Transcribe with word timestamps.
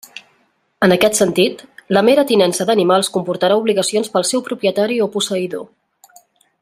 En 0.85 0.93
aquest 0.93 1.19
sentit, 1.19 1.61
la 1.97 2.03
mera 2.07 2.23
tinença 2.31 2.67
d'animals 2.69 3.11
comportarà 3.19 3.59
obligacions 3.65 4.13
pel 4.17 4.27
seu 4.31 4.45
propietari 4.49 4.99
o 5.09 5.11
posseïdor. 5.19 5.69